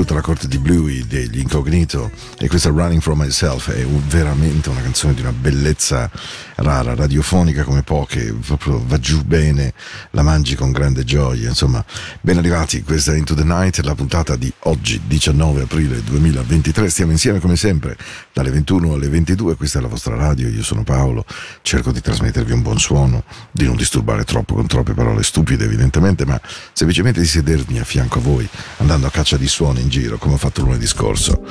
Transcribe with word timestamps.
cresciuta 0.00 0.14
la 0.14 0.20
corte 0.22 0.48
di 0.48 0.58
Bluey 0.58 1.06
degli 1.06 1.40
Incognito 1.40 2.10
e 2.38 2.48
questa 2.48 2.70
Running 2.70 3.02
From 3.02 3.20
Myself 3.20 3.70
è 3.70 3.82
un, 3.82 4.00
veramente 4.08 4.70
una 4.70 4.80
canzone 4.80 5.12
di 5.12 5.20
una 5.20 5.32
bellezza 5.32 6.10
rara, 6.56 6.94
radiofonica 6.94 7.64
come 7.64 7.82
poche, 7.82 8.32
proprio 8.32 8.82
va 8.86 8.98
giù 8.98 9.22
bene, 9.22 9.74
la 10.12 10.22
mangi 10.22 10.54
con 10.54 10.72
grande 10.72 11.04
gioia, 11.04 11.48
insomma, 11.48 11.84
ben 12.22 12.38
arrivati, 12.38 12.82
questa 12.82 13.12
è 13.12 13.16
Into 13.16 13.34
the 13.34 13.44
Night, 13.44 13.78
la 13.80 13.94
puntata 13.94 14.36
di 14.36 14.50
oggi, 14.70 15.00
19 15.04 15.62
aprile 15.62 16.00
2023, 16.04 16.88
stiamo 16.88 17.10
insieme 17.10 17.40
come 17.40 17.56
sempre 17.56 17.96
dalle 18.32 18.50
21 18.50 18.94
alle 18.94 19.08
22, 19.08 19.56
questa 19.56 19.80
è 19.80 19.82
la 19.82 19.88
vostra 19.88 20.14
radio, 20.14 20.48
io 20.48 20.62
sono 20.62 20.84
Paolo, 20.84 21.24
cerco 21.62 21.90
di 21.90 22.00
trasmettervi 22.00 22.52
un 22.52 22.62
buon 22.62 22.78
suono, 22.78 23.24
di 23.50 23.64
non 23.64 23.74
disturbare 23.74 24.22
troppo 24.22 24.54
con 24.54 24.68
troppe 24.68 24.94
parole 24.94 25.24
stupide 25.24 25.64
evidentemente, 25.64 26.24
ma 26.24 26.40
semplicemente 26.72 27.18
di 27.18 27.26
sedermi 27.26 27.80
a 27.80 27.84
fianco 27.84 28.18
a 28.18 28.22
voi, 28.22 28.48
andando 28.76 29.08
a 29.08 29.10
caccia 29.10 29.36
di 29.36 29.48
suoni 29.48 29.80
in 29.80 29.88
giro, 29.88 30.18
come 30.18 30.34
ho 30.34 30.38
fatto 30.38 30.62
lunedì 30.62 30.86
scorso. 30.86 31.42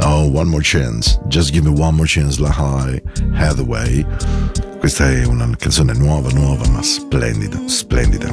Oh, 0.00 0.30
one 0.32 0.48
more 0.48 0.62
chance, 0.62 1.18
just 1.26 1.50
give 1.50 1.68
me 1.68 1.76
one 1.76 1.96
more 1.96 2.06
chance, 2.06 2.40
La 2.40 2.54
High 2.56 3.02
Hathaway. 3.34 4.06
Questa 4.78 5.10
è 5.10 5.24
una 5.24 5.50
canzone 5.56 5.92
nuova, 5.92 6.30
nuova, 6.30 6.68
ma 6.68 6.82
splendida, 6.82 7.58
splendida. 7.66 8.32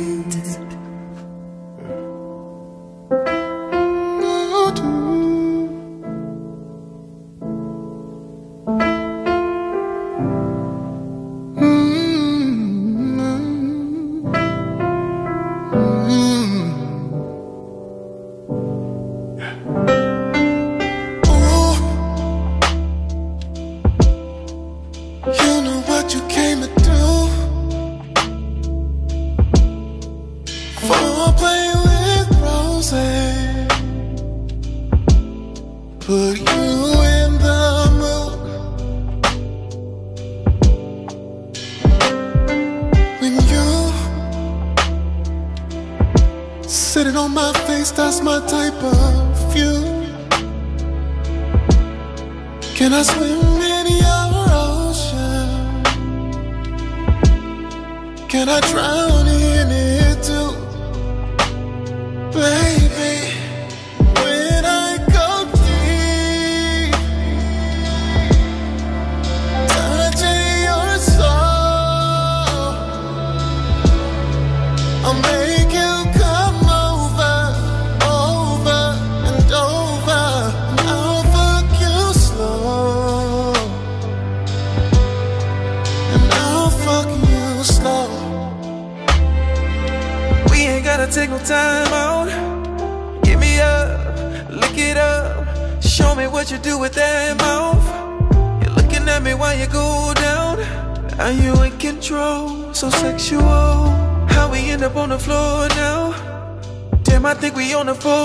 on 107.81 107.87
the 107.87 107.95
floor 107.95 108.20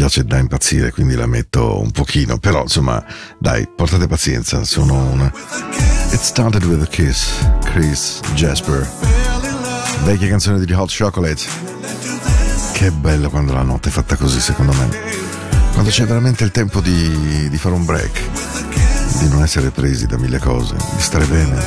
piace 0.00 0.24
da 0.24 0.38
impazzire, 0.38 0.90
quindi 0.92 1.14
la 1.14 1.26
metto 1.26 1.78
un 1.78 1.90
pochino, 1.90 2.38
però 2.38 2.62
insomma, 2.62 3.04
dai, 3.38 3.68
portate 3.68 4.06
pazienza, 4.06 4.64
sono 4.64 4.94
una... 4.94 5.30
It 6.10 6.20
started 6.20 6.64
with 6.64 6.82
a 6.82 6.86
kiss, 6.86 7.32
Chris 7.64 8.20
Jasper, 8.34 8.90
vecchia 10.04 10.28
canzone 10.28 10.64
di 10.64 10.72
Hot 10.72 10.90
Chocolate. 10.90 11.42
Che 12.72 12.90
bello 12.92 13.28
quando 13.28 13.52
la 13.52 13.62
notte 13.62 13.90
è 13.90 13.92
fatta 13.92 14.16
così, 14.16 14.40
secondo 14.40 14.72
me. 14.72 14.88
Quando 15.74 15.90
c'è 15.90 16.06
veramente 16.06 16.44
il 16.44 16.50
tempo 16.50 16.80
di, 16.80 17.48
di 17.48 17.58
fare 17.58 17.74
un 17.74 17.84
break, 17.84 18.20
di 19.18 19.28
non 19.28 19.42
essere 19.42 19.70
presi 19.70 20.06
da 20.06 20.16
mille 20.16 20.38
cose, 20.38 20.74
di 20.74 21.02
stare 21.02 21.26
bene, 21.26 21.62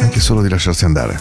anche 0.00 0.20
solo 0.20 0.42
di 0.42 0.48
lasciarsi 0.48 0.84
andare. 0.84 1.20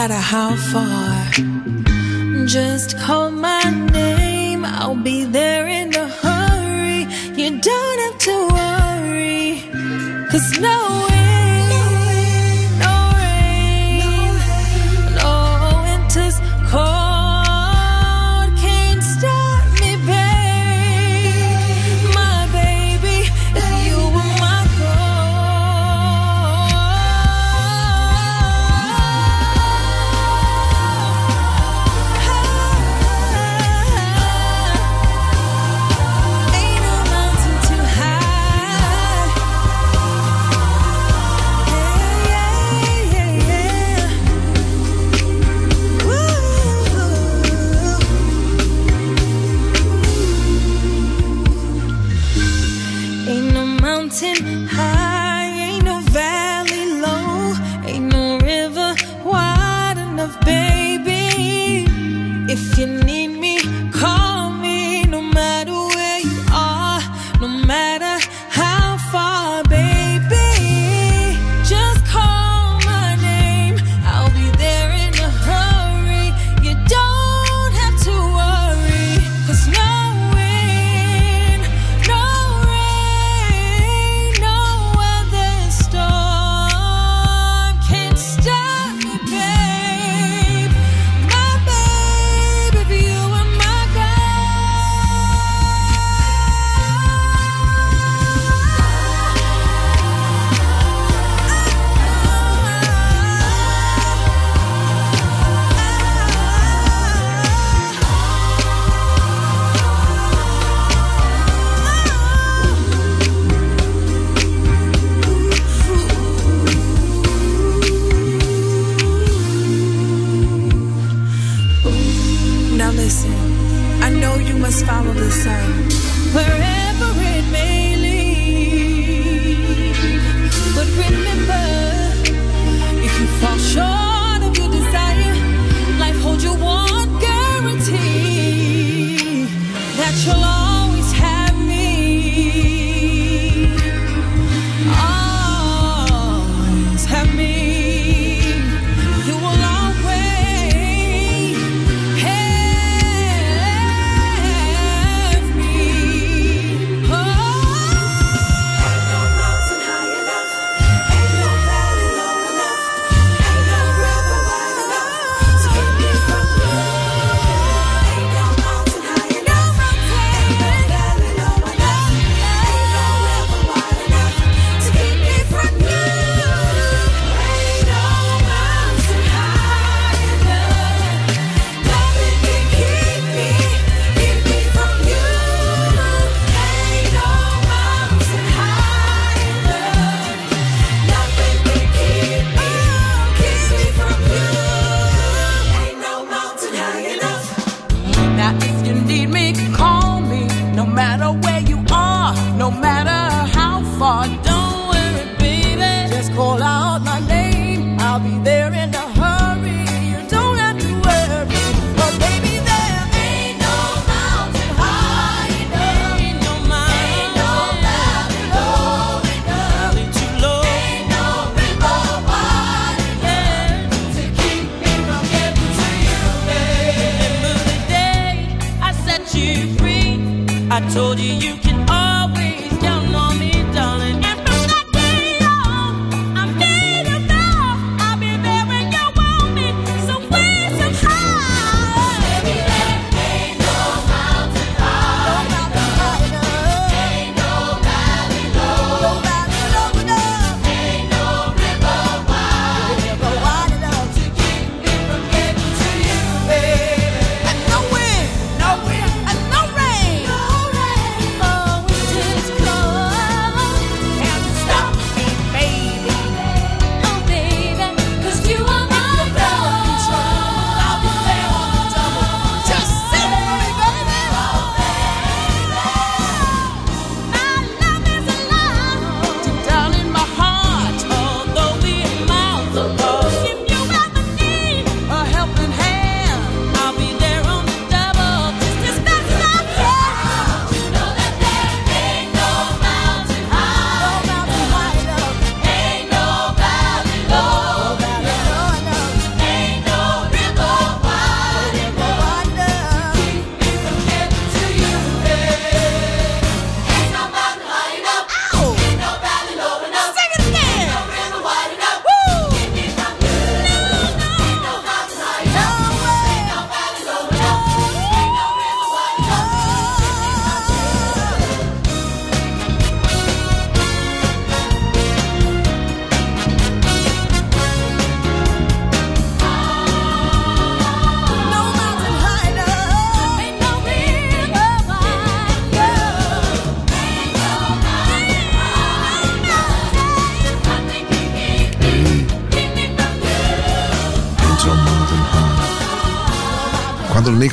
Matter 0.00 0.24
how 0.34 0.56
far. 0.72 1.30
Just 2.46 2.96
call 3.00 3.30
my 3.30 3.64
name, 3.92 4.64
I'll 4.64 5.02
be 5.10 5.24
there 5.24 5.66
in 5.68 5.94
a 5.94 6.08
hurry. 6.22 7.00
You 7.40 7.48
don't 7.68 7.98
have 8.04 8.18
to 8.28 8.36
worry, 8.56 9.62
cause 10.30 10.58
no 10.58 10.89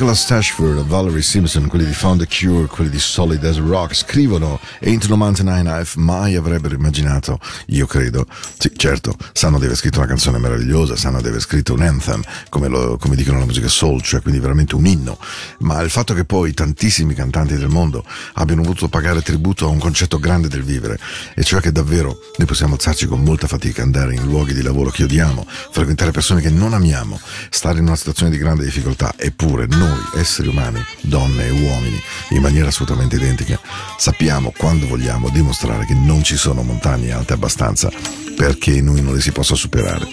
Nicholas 0.08 0.30
Ashford, 0.30 0.86
Valerie 0.86 1.20
Simpson, 1.20 1.66
quelli 1.66 1.84
di 1.84 1.92
Found 1.92 2.22
a 2.22 2.26
Cure, 2.26 2.66
quelli 2.66 2.88
di 2.88 2.98
Solid 2.98 3.44
as 3.44 3.58
Rock 3.58 3.94
scrivono 3.94 4.58
Into 4.80 5.06
the 5.06 5.14
Mountain 5.14 5.48
High 5.48 5.60
Knife, 5.60 6.00
mai 6.00 6.34
avrebbero 6.34 6.74
immaginato, 6.74 7.38
io 7.66 7.84
credo. 7.84 8.26
Sì, 8.56 8.72
certo, 8.74 9.14
sanno 9.34 9.58
di 9.58 9.66
aver 9.66 9.76
scritto 9.76 9.98
una 9.98 10.06
canzone 10.06 10.38
meravigliosa, 10.38 10.96
sanno 10.96 11.20
di 11.20 11.28
aver 11.28 11.42
scritto 11.42 11.74
un 11.74 11.82
anthem, 11.82 12.22
come, 12.48 12.68
lo- 12.68 12.96
come 12.96 13.16
dicono 13.16 13.38
la 13.38 13.44
musica 13.44 13.68
soul, 13.68 14.00
cioè 14.00 14.22
quindi 14.22 14.40
veramente 14.40 14.76
un 14.76 14.86
inno. 14.86 15.18
Ma 15.58 15.82
il 15.82 15.90
fatto 15.90 16.14
che 16.14 16.24
poi 16.24 16.54
tantissimi 16.54 17.12
cantanti 17.12 17.58
del 17.58 17.68
mondo 17.68 18.02
abbiano 18.34 18.62
voluto 18.62 18.88
pagare 18.88 19.20
tributo 19.20 19.66
a 19.66 19.68
un 19.68 19.78
concetto 19.78 20.18
grande 20.18 20.48
del 20.48 20.62
vivere, 20.62 20.98
e 21.34 21.44
cioè 21.44 21.60
che 21.60 21.70
davvero 21.70 22.18
noi 22.38 22.46
possiamo 22.46 22.76
alzarci 22.76 23.04
con 23.04 23.20
molta 23.20 23.46
fatica, 23.46 23.82
andare 23.82 24.14
in 24.14 24.24
luoghi 24.24 24.54
di 24.54 24.62
lavoro 24.62 24.88
che 24.88 25.04
odiamo, 25.04 25.46
frequentare 25.46 26.12
persone 26.12 26.40
che 26.40 26.48
non 26.48 26.72
amiamo, 26.72 27.20
stare 27.50 27.76
in 27.76 27.84
una 27.84 27.96
situazione 27.96 28.30
di 28.30 28.38
grande 28.38 28.64
difficoltà, 28.64 29.12
eppure 29.18 29.66
noi, 29.66 29.96
esseri 30.14 30.48
umani, 30.48 30.84
donne 31.02 31.46
e 31.46 31.50
uomini, 31.50 32.00
in 32.30 32.40
maniera 32.40 32.68
assolutamente 32.68 33.16
identica, 33.16 33.58
sappiamo 33.96 34.52
quando 34.56 34.86
vogliamo 34.86 35.28
dimostrare 35.30 35.86
che 35.86 35.94
non 35.94 36.22
ci 36.22 36.36
sono 36.36 36.62
montagne 36.62 37.12
alte 37.12 37.32
abbastanza 37.32 37.90
perché 38.38 38.80
noi 38.80 39.02
non 39.02 39.14
le 39.14 39.20
si 39.20 39.32
possa 39.32 39.56
superare. 39.56 40.06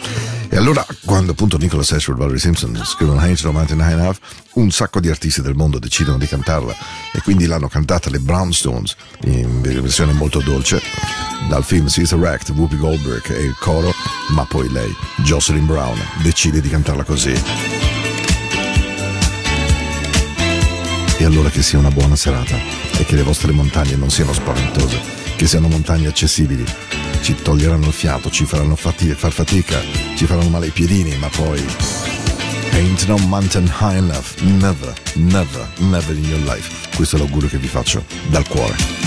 E 0.49 0.57
allora, 0.57 0.83
quando 1.05 1.33
appunto 1.33 1.57
Nicholas 1.57 1.91
Ashford 1.91 2.17
e 2.17 2.21
Valerie 2.21 2.41
Simpson 2.41 2.81
scrivono 2.83 3.19
Ain't 3.19 3.43
No 3.43 3.51
Mountain 3.51 3.79
High 3.79 3.99
Enough, 3.99 4.17
un 4.53 4.71
sacco 4.71 4.99
di 4.99 5.09
artisti 5.09 5.41
del 5.41 5.53
mondo 5.53 5.77
decidono 5.77 6.17
di 6.17 6.25
cantarla 6.25 6.75
e 7.13 7.21
quindi 7.21 7.45
l'hanno 7.45 7.67
cantata 7.67 8.09
le 8.09 8.19
Brownstones 8.19 8.95
in 9.25 9.61
versione 9.61 10.13
molto 10.13 10.39
dolce 10.39 10.81
dal 11.49 11.63
film 11.63 11.87
Caesar 11.87 12.23
Act, 12.23 12.49
Whoopi 12.49 12.77
Goldberg 12.77 13.29
e 13.31 13.43
il 13.43 13.55
coro, 13.59 13.91
ma 14.29 14.43
poi 14.45 14.71
lei, 14.71 14.91
Jocelyn 15.17 15.65
Brown, 15.67 15.99
decide 16.23 16.61
di 16.61 16.69
cantarla 16.69 17.03
così. 17.03 17.94
Allora 21.25 21.49
che 21.49 21.63
sia 21.63 21.79
una 21.79 21.89
buona 21.89 22.15
serata 22.15 22.55
e 22.97 23.03
che 23.03 23.15
le 23.15 23.23
vostre 23.23 23.51
montagne 23.51 23.95
non 23.95 24.09
siano 24.09 24.31
spaventose, 24.31 25.01
che 25.35 25.47
siano 25.47 25.67
montagne 25.67 26.07
accessibili. 26.07 26.63
Ci 27.21 27.35
toglieranno 27.41 27.87
il 27.87 27.93
fiato, 27.93 28.29
ci 28.29 28.45
faranno 28.45 28.75
fati- 28.75 29.13
far 29.13 29.31
fatica, 29.31 29.81
ci 30.15 30.25
faranno 30.25 30.49
male 30.49 30.67
i 30.67 30.71
piedini, 30.71 31.17
ma 31.17 31.27
poi 31.29 31.65
Ain't 32.73 33.07
no 33.07 33.17
mountain 33.17 33.65
high 33.79 33.97
enough, 33.97 34.39
never, 34.41 34.93
never, 35.13 35.65
never 35.77 36.15
in 36.15 36.25
your 36.25 36.41
life. 36.41 36.89
Questo 36.93 37.15
è 37.15 37.19
l'augurio 37.19 37.47
che 37.47 37.57
vi 37.57 37.67
faccio 37.67 38.03
dal 38.27 38.45
cuore. 38.47 39.04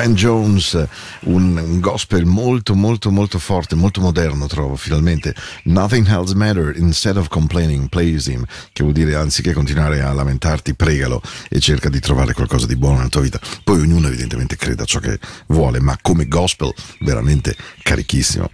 Brand 0.00 0.16
Jones, 0.16 0.86
un, 1.24 1.78
gospel 1.78 2.24
molto, 2.24 2.74
molto, 2.74 3.10
molto 3.10 3.38
forte, 3.38 3.74
molto 3.74 4.00
moderno, 4.00 4.46
trovo, 4.46 4.74
finalmente. 4.74 5.34
Nothing 5.64 6.08
else 6.08 6.34
matter, 6.34 6.74
instead 6.78 7.18
of 7.18 7.28
complaining, 7.28 7.90
praise 7.90 8.32
him, 8.32 8.42
che 8.72 8.82
vuol 8.82 8.94
dire 8.94 9.14
anziché 9.14 9.52
continuare 9.52 10.00
a 10.00 10.10
lamentarti, 10.14 10.72
pregalo 10.72 11.20
e 11.50 11.60
cerca 11.60 11.90
di 11.90 12.00
trovare 12.00 12.32
qualcosa 12.32 12.64
di 12.64 12.76
buono 12.76 12.96
nella 12.96 13.10
tua 13.10 13.20
vita. 13.20 13.38
Poi 13.62 13.78
ognuno 13.78 14.06
evidentemente 14.06 14.56
crede 14.56 14.84
a 14.84 14.86
ciò 14.86 15.00
che 15.00 15.18
vuole, 15.48 15.80
ma 15.80 15.98
come 16.00 16.26
gospel 16.26 16.72
veramente 17.00 17.54
carichissimo. 17.82 18.50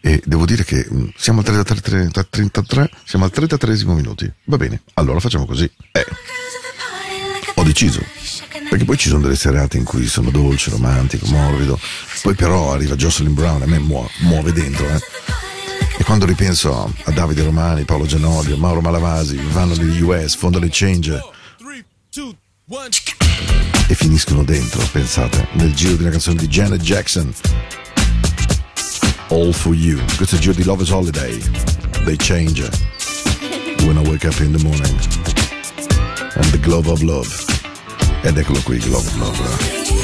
E 0.00 0.22
devo 0.24 0.46
dire 0.46 0.62
che 0.62 0.86
mm, 0.88 1.08
siamo 1.16 1.40
al 1.40 1.64
33, 1.64 2.10
33 2.30 2.90
siamo 3.04 3.24
al 3.24 3.32
33 3.32 3.84
minuti. 3.86 4.32
Va 4.44 4.56
bene, 4.56 4.82
allora 4.94 5.18
facciamo 5.18 5.44
così. 5.44 5.68
Eh, 5.90 6.06
ho 7.56 7.64
deciso 7.64 8.00
perché 8.68 8.84
poi 8.84 8.96
ci 8.96 9.08
sono 9.08 9.22
delle 9.22 9.36
serate 9.36 9.76
in 9.76 9.84
cui 9.84 10.06
sono 10.06 10.30
dolce, 10.30 10.70
romantico, 10.70 11.26
morbido, 11.26 11.78
poi 12.22 12.34
però 12.34 12.72
arriva 12.72 12.94
Jocelyn 12.94 13.34
Brown 13.34 13.60
e 13.62 13.64
a 13.64 13.68
me 13.68 13.78
muove, 13.78 14.10
muove 14.20 14.52
dentro, 14.52 14.88
eh. 14.88 15.00
E 15.98 16.04
quando 16.04 16.26
ripenso 16.26 16.92
a 17.04 17.10
Davide 17.10 17.42
Romani, 17.42 17.84
Paolo 17.84 18.06
Gianoglio, 18.06 18.56
Mauro 18.56 18.80
Malavasi, 18.80 19.36
vanno 19.50 19.74
negli 19.74 20.00
US, 20.02 20.36
fondano 20.36 20.64
i 20.64 20.70
Change 20.70 21.20
e 23.88 23.94
finiscono 23.94 24.44
dentro, 24.44 24.80
pensate, 24.92 25.48
nel 25.52 25.74
giro 25.74 25.96
di 25.96 26.02
una 26.02 26.10
canzone 26.10 26.36
di 26.36 26.46
Janet 26.46 26.82
Jackson. 26.82 27.32
All 29.30 29.52
for 29.52 29.74
you. 29.74 29.98
Questo 30.16 30.34
è 30.34 30.38
il 30.38 30.44
giro 30.44 30.54
di 30.54 30.64
Love 30.64 30.82
is 30.82 30.90
Holiday. 30.90 31.38
They 32.04 32.16
change. 32.16 32.62
When 33.84 33.96
I 33.96 34.08
wake 34.08 34.26
up 34.26 34.38
in 34.40 34.52
the 34.52 34.62
morning. 34.62 34.96
And 36.34 36.50
the 36.50 36.60
glove 36.60 36.88
of 36.88 37.02
love. 37.02 37.57
Ed 38.22 38.36
eccolo 38.36 38.60
qui, 38.62 38.78
Glove 38.78 39.10
Love. 39.18 39.97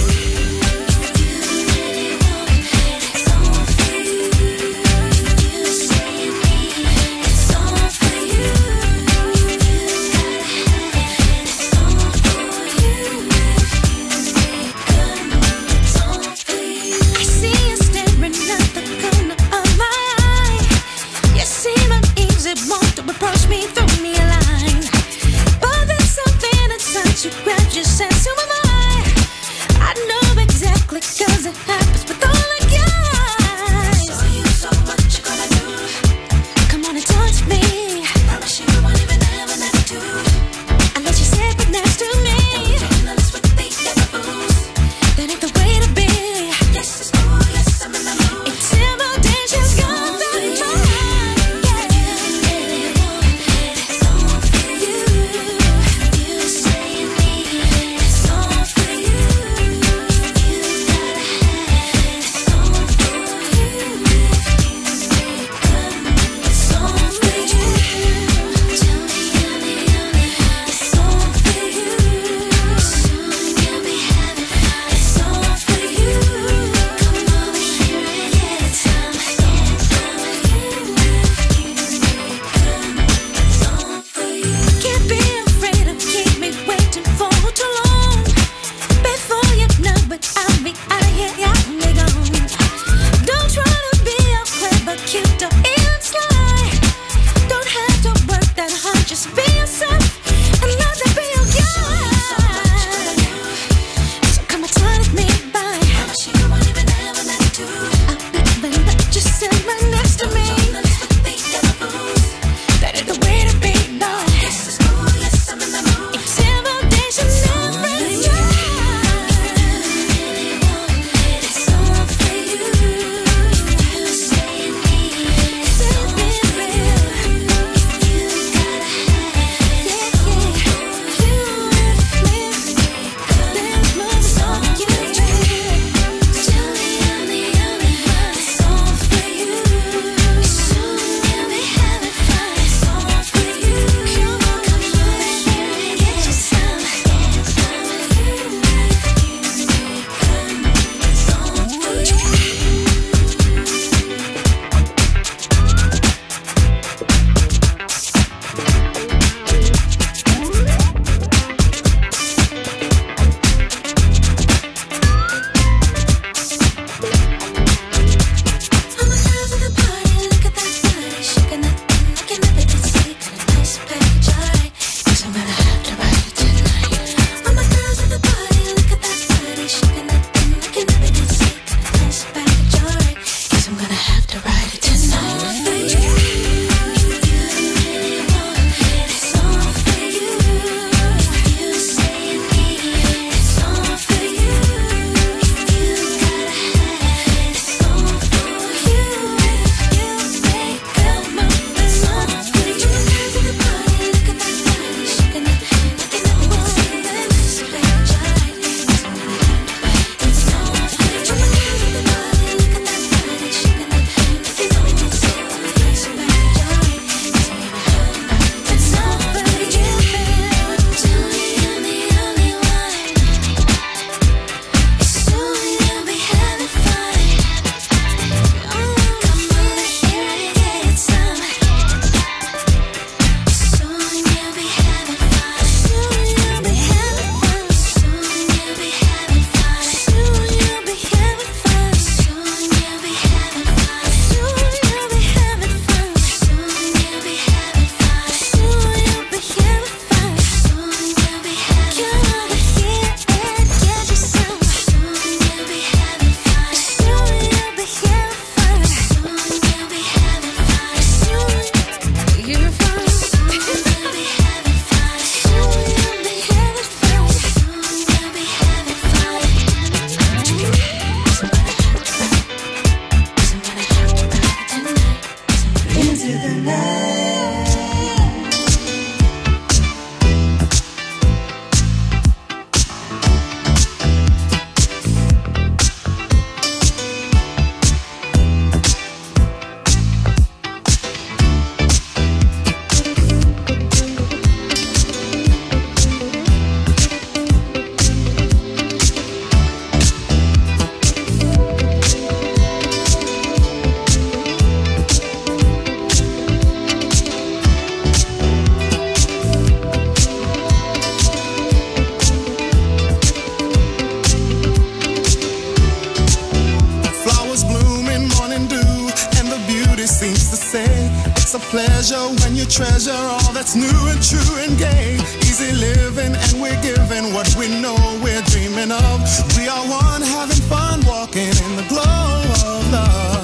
One 329.88 330.22
having 330.22 330.62
fun 330.68 331.00
walking 331.06 331.48
in 331.48 331.76
the 331.76 331.86
glow 331.88 332.02
of 332.02 332.92
love. 332.92 333.34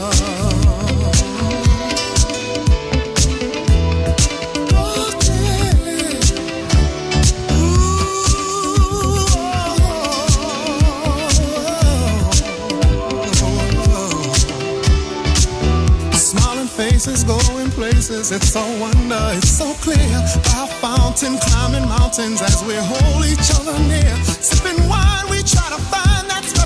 faces, 16.77 17.25
going 17.25 17.71
places. 17.71 18.33
It's 18.33 18.49
so 18.49 18.63
wonder, 18.79 19.21
it's 19.37 19.51
so 19.51 19.75
clear. 19.75 20.17
Our 20.57 20.69
fountain, 20.81 21.37
climbing 21.39 21.87
mountains 21.89 22.41
as 22.41 22.63
we 22.65 22.75
hold 22.75 23.25
each 23.27 23.51
other 23.59 23.79
near. 23.81 24.15
Sipping 24.25 24.89
wine, 24.89 25.27
we 25.31 25.43
try 25.43 25.69
to 25.69 25.81
find 25.91 26.10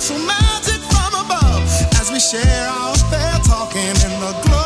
special 0.05 0.27
magic 0.27 0.83
from 0.93 1.15
above 1.25 1.65
as 1.99 2.11
we 2.13 2.21
share 2.21 2.69
our 2.69 2.93
affair, 2.93 3.41
talking 3.45 3.81
in 3.81 4.21
the 4.21 4.39
glow 4.45 4.64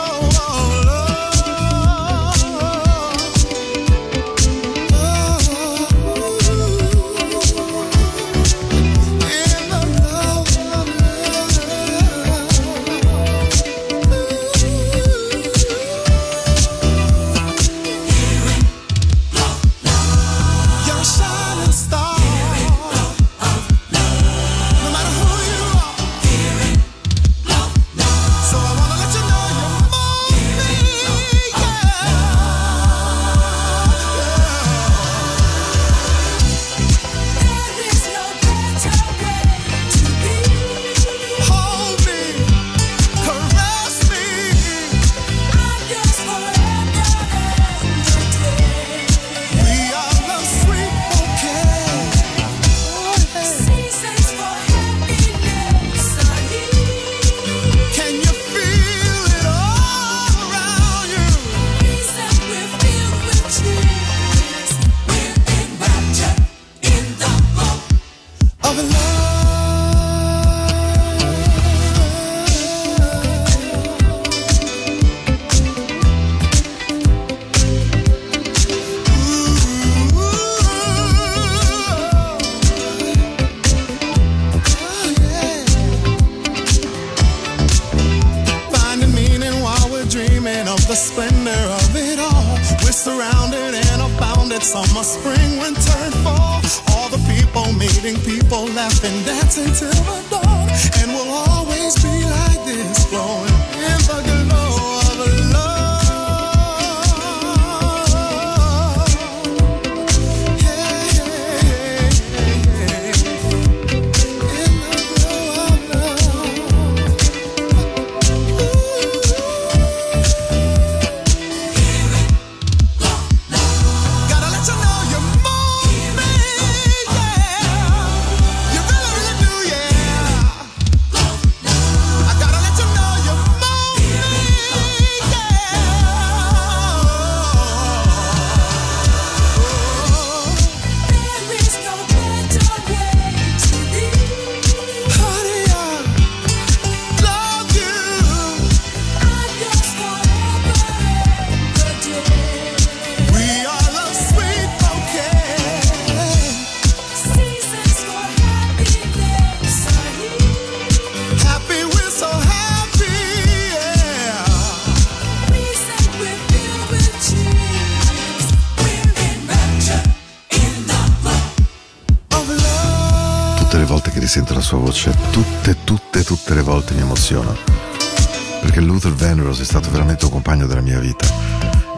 stato 179.68 179.90
veramente 179.90 180.24
un 180.24 180.30
compagno 180.30 180.66
della 180.66 180.80
mia 180.80 180.98
vita. 180.98 181.26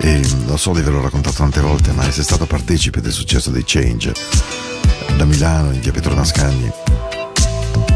E 0.01 0.21
lo 0.47 0.57
so 0.57 0.73
di 0.73 0.81
averlo 0.81 1.01
raccontato 1.01 1.37
tante 1.37 1.61
volte, 1.61 1.93
ma 1.93 2.05
essere 2.05 2.25
stato 2.25 2.47
partecipe 2.47 3.01
del 3.01 3.13
successo 3.13 3.51
dei 3.51 3.63
Change 3.65 4.13
da 5.17 5.25
Milano 5.25 5.71
in 5.71 5.81
via 5.81 5.93
Petro 5.93 6.25
Scagni 6.25 6.73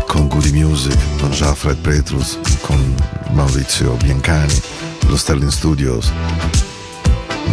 con 0.07 0.29
Goody 0.29 0.53
Music, 0.53 0.97
con 1.19 1.31
Jafred 1.31 1.79
Petrus, 1.79 2.39
con 2.61 2.95
Maurizio 3.33 3.95
Biancani, 3.95 4.63
lo 5.09 5.17
Sterling 5.17 5.51
Studios. 5.51 6.13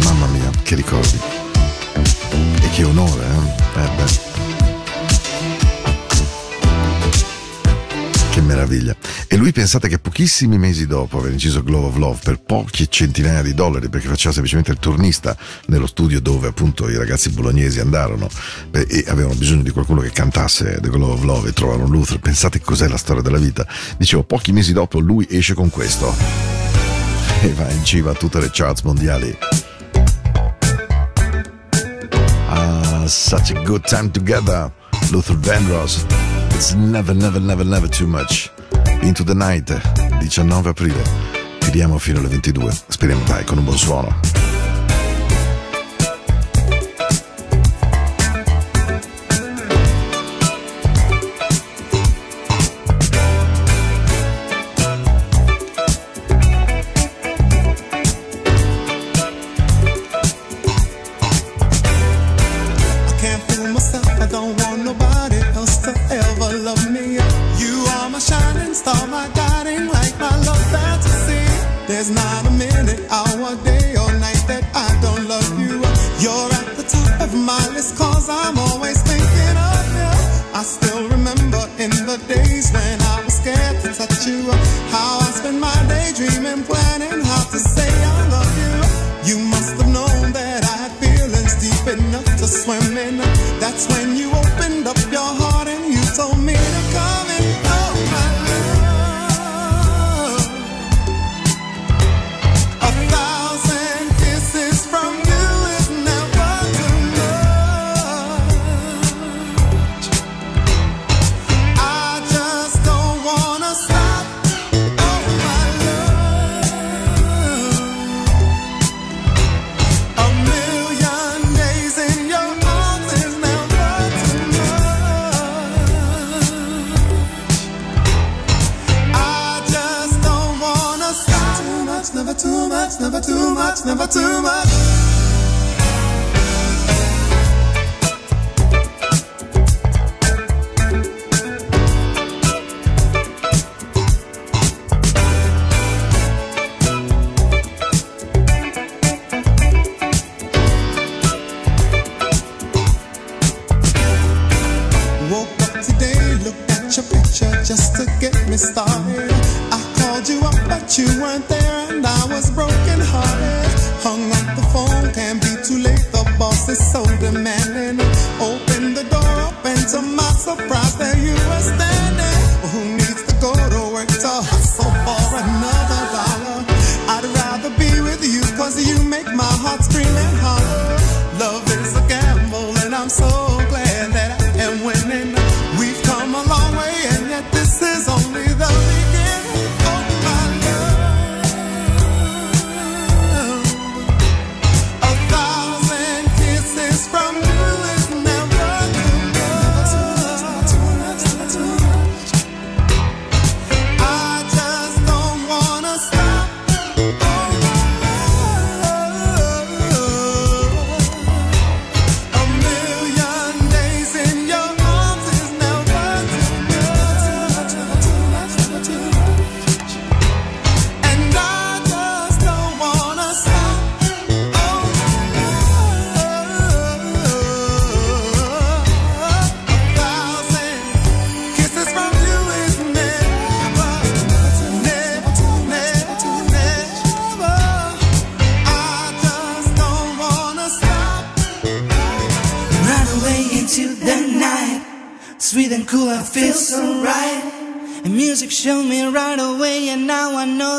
Mamma 0.03 0.27
mia, 0.27 0.49
che 0.61 0.75
ricordi! 0.75 1.19
E 2.61 2.69
che 2.75 2.83
onore, 2.83 3.25
eh? 3.25 3.81
eh 3.81 3.89
beh. 3.95 4.30
Che 8.31 8.41
meraviglia. 8.41 8.95
E 9.27 9.35
lui 9.35 9.51
pensate 9.51 9.89
che 9.89 9.99
pochissimi 9.99 10.57
mesi 10.57 10.87
dopo 10.87 11.17
aver 11.17 11.33
inciso 11.33 11.61
Glove 11.61 11.87
of 11.87 11.95
Love 11.97 12.19
per 12.23 12.39
pochi 12.39 12.89
centinaia 12.89 13.41
di 13.41 13.53
dollari, 13.53 13.89
perché 13.89 14.07
faceva 14.07 14.31
semplicemente 14.31 14.71
il 14.71 14.79
turnista 14.79 15.35
nello 15.65 15.85
studio 15.85 16.21
dove 16.21 16.47
appunto 16.47 16.87
i 16.87 16.95
ragazzi 16.95 17.29
bolognesi 17.31 17.81
andarono 17.81 18.29
e 18.71 19.03
avevano 19.07 19.35
bisogno 19.35 19.63
di 19.63 19.69
qualcuno 19.71 19.99
che 19.99 20.11
cantasse 20.11 20.79
The 20.79 20.89
Glove 20.89 21.13
of 21.13 21.23
Love 21.23 21.49
e 21.49 21.53
trovarono 21.53 21.87
Luther. 21.87 22.19
Pensate 22.19 22.61
cos'è 22.61 22.87
la 22.87 22.95
storia 22.95 23.21
della 23.21 23.37
vita. 23.37 23.67
Dicevo, 23.97 24.23
pochi 24.23 24.53
mesi 24.53 24.71
dopo 24.71 24.99
lui 24.99 25.27
esce 25.29 25.53
con 25.53 25.69
questo 25.69 26.15
e 27.41 27.53
va 27.53 27.69
in 27.69 27.83
civa 27.83 28.11
a 28.11 28.13
tutte 28.13 28.39
le 28.39 28.49
charts 28.49 28.83
mondiali. 28.83 29.37
Ah, 32.47 33.05
such 33.07 33.51
a 33.53 33.61
good 33.63 33.85
time 33.85 34.09
together, 34.09 34.71
Luther 35.09 35.37
Vandross. 35.37 36.30
It's 36.61 36.75
never, 36.75 37.15
never, 37.15 37.39
never, 37.39 37.63
never 37.63 37.87
too 37.87 38.05
much. 38.05 38.51
Into 39.01 39.23
the 39.23 39.33
Night, 39.33 39.71
19 40.19 40.67
aprile. 40.67 41.01
Tiriamo 41.57 41.97
fino 41.97 42.19
alle 42.19 42.27
22. 42.27 42.71
Speriamo 42.87 43.23
dai, 43.23 43.43
con 43.45 43.57
un 43.57 43.63
buon 43.63 43.79
suono. 43.79 44.40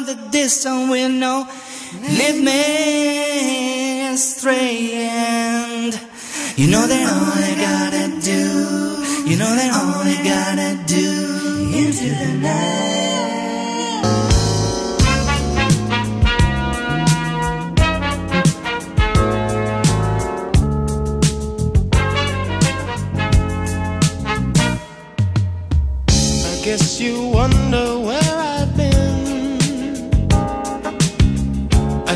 that 0.03 0.33
this 0.33 0.63
time 0.65 0.89
will 0.89 1.09
know. 1.09 1.47
Lead 2.19 2.43
me 2.43 4.09
astray, 4.09 4.93
and 4.95 5.93
you 6.57 6.67
know 6.71 6.87
that 6.87 7.05
all 7.13 7.33
I 7.33 7.53
gotta 7.69 8.21
do, 8.21 9.31
you 9.31 9.37
know 9.37 9.55
that 9.55 9.71
all 9.79 10.03
I 10.03 10.17
gotta 10.25 10.71
do 10.87 11.07
into 11.77 12.09
the 12.09 12.33
night. 12.41 13.02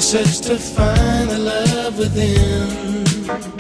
search 0.07 0.41
to 0.41 0.57
find 0.57 1.29
the 1.31 1.39
love 1.39 1.99
within. 1.99 3.56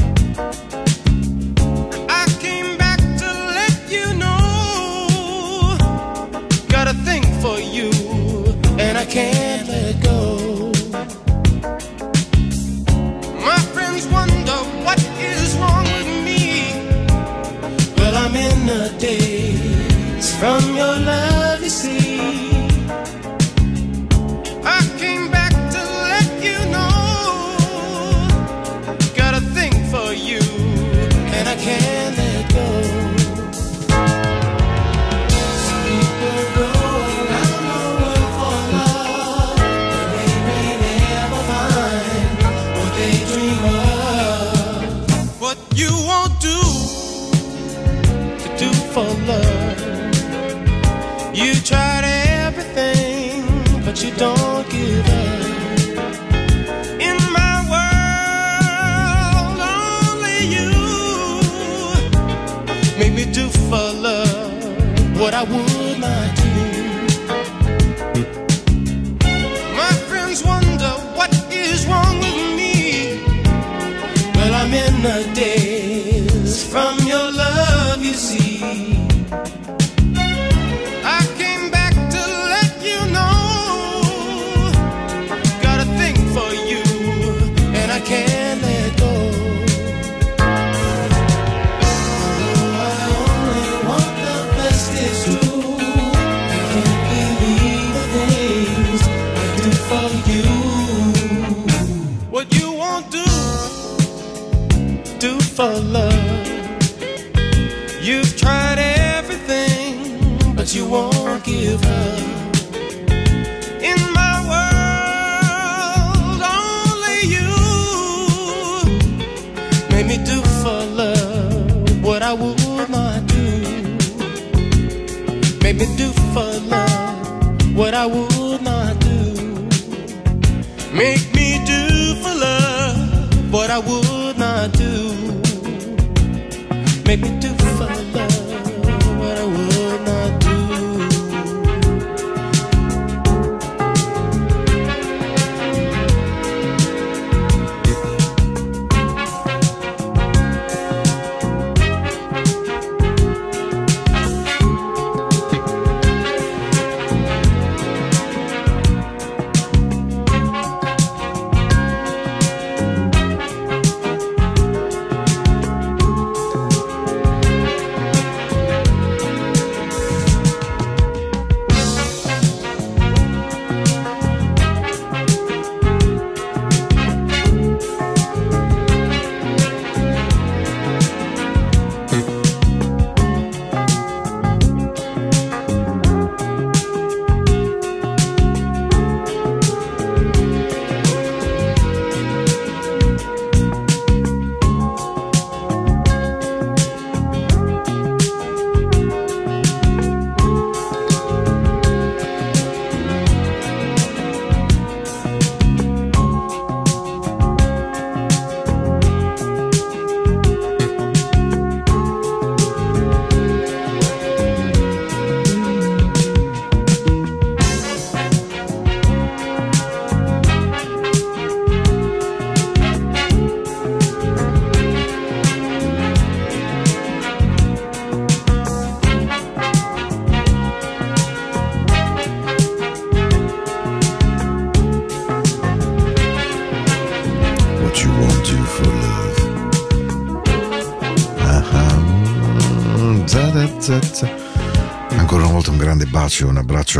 I 65.36 65.42
would. 65.44 65.75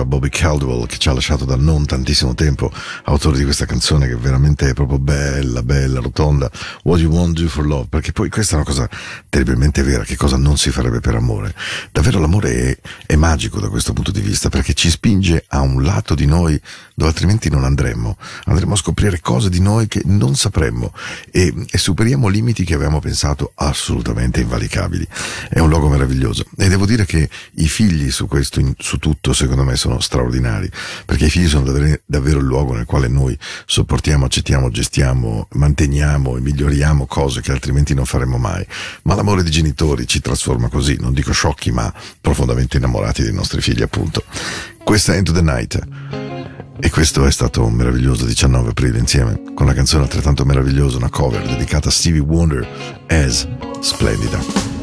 A 0.00 0.04
Bobby 0.04 0.28
Caldwell 0.28 0.86
che 0.86 0.98
ci 0.98 1.08
ha 1.08 1.12
lasciato 1.12 1.44
da 1.44 1.56
non 1.56 1.86
tantissimo 1.86 2.34
tempo, 2.34 2.70
autore 3.04 3.36
di 3.38 3.44
questa 3.44 3.66
canzone 3.66 4.06
che 4.06 4.16
veramente 4.16 4.70
è 4.70 4.74
proprio 4.74 4.98
bella, 4.98 5.62
bella, 5.62 6.00
rotonda, 6.00 6.50
What 6.84 7.00
You 7.00 7.12
Want 7.12 7.40
Do 7.40 7.48
For 7.48 7.66
Love, 7.66 7.86
perché 7.88 8.12
poi 8.12 8.28
questa 8.28 8.54
è 8.54 8.56
una 8.56 8.64
cosa 8.64 8.88
terribilmente 9.28 9.82
vera, 9.82 10.04
che 10.04 10.16
cosa 10.16 10.36
non 10.36 10.56
si 10.56 10.70
farebbe 10.70 11.00
per 11.00 11.14
amore. 11.14 11.54
Davvero 11.92 12.18
l'amore 12.18 12.54
è, 12.54 12.78
è 13.06 13.16
magico 13.16 13.60
da 13.60 13.68
questo 13.68 13.92
punto 13.92 14.10
di 14.10 14.20
vista, 14.20 14.48
perché 14.48 14.74
ci 14.74 14.90
spinge 14.90 15.44
a 15.48 15.60
un 15.60 15.82
lato 15.82 16.14
di 16.14 16.26
noi 16.26 16.60
dove 16.94 17.10
altrimenti 17.10 17.50
non 17.50 17.64
andremmo, 17.64 18.16
andremo 18.44 18.74
a 18.74 18.76
scoprire 18.76 19.20
cose 19.20 19.50
di 19.50 19.60
noi 19.60 19.86
che 19.86 20.02
non 20.04 20.34
sapremmo 20.34 20.92
e, 21.30 21.52
e 21.70 21.78
superiamo 21.78 22.28
limiti 22.28 22.64
che 22.64 22.74
avevamo 22.74 23.00
pensato 23.00 23.52
assolutamente 23.54 24.40
invalicabili. 24.40 25.06
È 25.48 25.58
un 25.58 25.68
luogo 25.68 25.88
meraviglioso 25.88 26.44
e 26.56 26.68
devo 26.68 26.86
dire 26.86 27.04
che 27.04 27.28
i 27.56 27.68
figli 27.68 28.10
su 28.10 28.26
questo, 28.26 28.60
in- 28.60 28.74
su 28.78 28.98
tutto, 28.98 29.32
secondo 29.32 29.62
me 29.62 29.76
sono 29.76 29.85
straordinari, 30.00 30.70
perché 31.04 31.26
i 31.26 31.30
figli 31.30 31.48
sono 31.48 31.64
davvero, 31.64 32.00
davvero 32.04 32.38
il 32.38 32.44
luogo 32.44 32.74
nel 32.74 32.84
quale 32.84 33.08
noi 33.08 33.36
sopportiamo, 33.64 34.24
accettiamo, 34.24 34.70
gestiamo, 34.70 35.48
manteniamo 35.52 36.36
e 36.36 36.40
miglioriamo 36.40 37.06
cose 37.06 37.40
che 37.40 37.52
altrimenti 37.52 37.94
non 37.94 38.04
faremmo 38.04 38.38
mai. 38.38 38.66
Ma 39.02 39.14
l'amore 39.14 39.42
dei 39.42 39.52
genitori 39.52 40.06
ci 40.06 40.20
trasforma 40.20 40.68
così, 40.68 40.96
non 41.00 41.12
dico 41.12 41.32
sciocchi, 41.32 41.70
ma 41.70 41.92
profondamente 42.20 42.76
innamorati 42.76 43.22
dei 43.22 43.32
nostri 43.32 43.60
figli, 43.60 43.82
appunto. 43.82 44.24
Questa 44.84 45.14
è 45.14 45.18
Into 45.18 45.32
the 45.32 45.42
Night. 45.42 45.88
E 46.78 46.90
questo 46.90 47.24
è 47.24 47.30
stato 47.30 47.64
un 47.64 47.72
meraviglioso 47.72 48.26
19 48.26 48.70
aprile 48.70 48.98
insieme 48.98 49.40
con 49.54 49.64
una 49.64 49.72
canzone 49.72 50.02
altrettanto 50.02 50.44
meravigliosa, 50.44 50.98
una 50.98 51.08
cover 51.08 51.42
dedicata 51.42 51.88
a 51.88 51.92
Stevie 51.92 52.20
Wonder 52.20 53.04
as 53.08 53.48
Splendida. 53.80 54.75